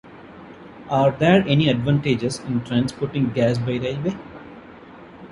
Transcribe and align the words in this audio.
Are 0.89 1.11
there 1.11 1.43
any 1.47 1.69
advantages 1.69 2.39
in 2.39 2.63
transporting 2.63 3.29
gas 3.33 3.59
by 3.59 3.73
railway? 3.73 4.17